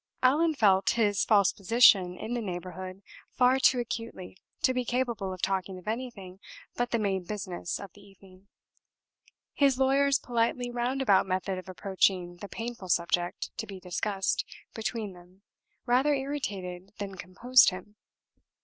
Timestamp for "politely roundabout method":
10.17-11.59